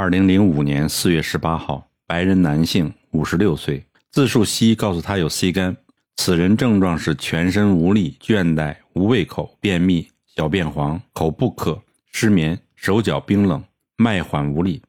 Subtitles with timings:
[0.00, 5.76] 二零零五年四月十八号，白人男性，五十六岁，自述西告诉他有 C 肝。
[6.16, 11.78] 此人症状是全身无力、倦怠、无胃口、便秘、小便黄、口不渴、
[12.12, 13.62] 失眠、手脚冰冷、
[13.98, 14.80] 脉缓无力。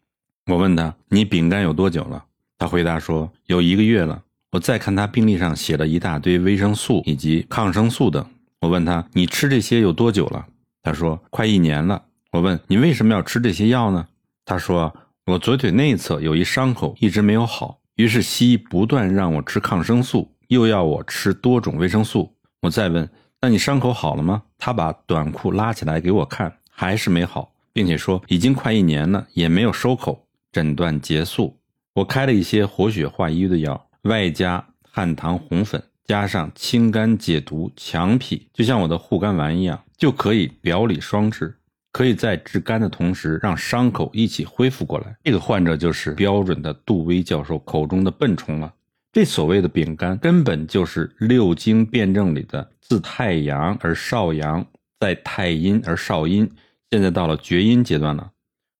[0.45, 2.23] 我问他：“你丙肝有多久了？”
[2.57, 8.25] 他回答说：“有一个月了。”我再看他病历上写了一大堆维生素以及抗生素等。
[8.61, 10.47] 我问他：“你吃这些有多久了？”
[10.81, 12.01] 他说：“快一年了。”
[12.31, 14.07] 我问：“你为什么要吃这些药呢？”
[14.45, 14.93] 他说
[15.27, 17.79] ：“我左腿内侧有一伤口，一直没有好。
[17.95, 22.35] 于是西医不断让我吃抗生素，又要我吃多种维生素。
[22.61, 23.07] 我再问：
[23.39, 24.43] 那你伤口好了吗？
[24.57, 30.27] 他把短裤拉起来给我看，还是没好，并且说已经快一年了，也没有收口。
[30.51, 31.57] 诊断结束，
[31.93, 41.57] 我开了一些活血化瘀的药，外加汉唐红粉，加上清肝解毒、强脾，就像我的护肝丸一样，就可以表里双治。
[41.91, 45.15] 可以在治肝的同时，让伤口一起恢复过来。
[45.23, 48.73] 这个患者就是标准的杜威教授口中的笨虫了。
[49.11, 54.65] 这所谓的丙肝，根本就是六经辩证里的自太阳而少阳，
[55.01, 56.49] 在太阴而少阴，
[56.89, 58.31] 现在到了厥阴阶段了。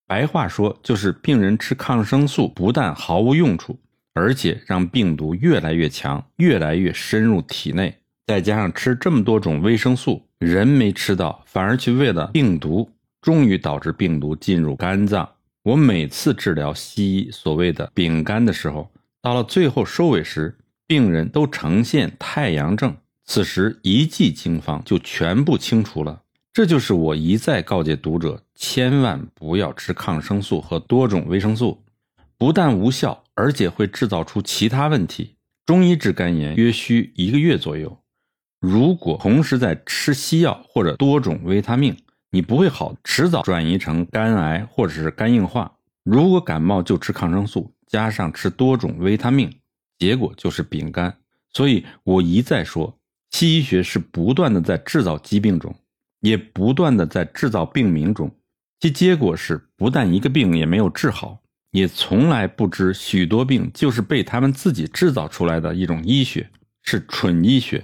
[0.07, 3.77] 白话说，就是病人吃抗生素不但毫无用处，
[4.13, 7.93] 而且让病毒越来越强，越来越深入体内。
[8.27, 12.89] 再加上吃这么多种维生素，人没吃到，反而去喂了病毒。
[13.21, 15.29] 终于导致病毒进入肝脏。
[15.63, 18.91] 我每次治疗西医所谓的丙肝的时候，
[19.21, 22.95] 到了最后收尾时，病人都呈现太阳症。
[23.23, 26.23] 此时一剂经方就全部清除了。
[26.51, 31.81] 这就是我一再告诫读者，千万不要吃抗生素和多种维生素，
[32.37, 35.35] 不但无效，而且会制造出其他问题。
[35.65, 37.99] 中医治肝炎约需一个月左右，
[38.59, 41.95] 如果同时在吃西药或者多种维他命。
[42.33, 45.69] 你不会好，迟早转移成肝癌或者是肝硬化。
[46.03, 49.53] 如果感冒就吃抗生素，加上吃多种维他命，
[49.99, 51.13] 结果就是丙肝。
[51.51, 52.97] 所以我一再说，
[53.31, 55.75] 西医学是不断的在制造疾病中，
[56.21, 58.33] 也不断的在制造病名中，
[58.79, 61.41] 其结果是不但一个病也没有治好，
[61.71, 66.49] 也从来不知许多病就是被他们自己制造出来的一种医学，
[66.81, 67.83] 是蠢医学。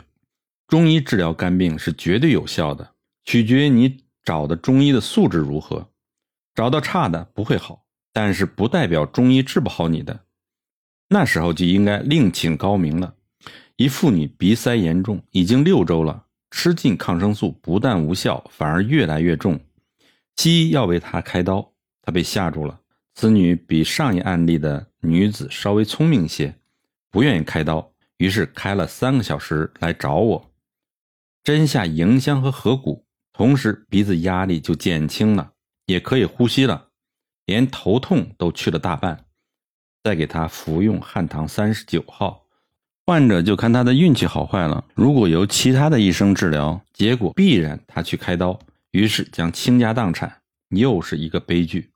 [0.70, 2.92] 中医治疗肝病是绝对有效的，
[3.26, 4.07] 取决于你。
[4.28, 5.88] 找的中医的素质如何？
[6.54, 10.20] 找到差的不会好，但是不代表中医治不好你的。
[11.08, 13.16] 那时候就应该另请高明了。
[13.78, 19.58] 一妇女鼻塞严重，已经六周了，吃尽抗生素不但无效，反而越来越重。
[20.36, 21.72] 西医要为她开刀，
[22.02, 22.82] 她被吓住了。
[23.16, 26.54] 此女比上一案例的女子稍微聪明些，
[27.10, 30.52] 不愿意开刀，于是开了三个小时来找我，
[31.46, 33.07] 针下迎香和合谷。
[33.38, 35.52] 同时，鼻子压力就减轻了，
[35.86, 36.88] 也可以呼吸了，
[37.46, 39.26] 连头痛都去了大半。
[40.04, 42.48] 再给他服用汉唐三十九号，
[43.06, 44.84] 患者就看他的运气好坏了。
[44.96, 48.58] 如果由其他的医生治疗，结果必然他去开刀，
[48.90, 51.92] 于是将倾家荡产，又是一个悲剧。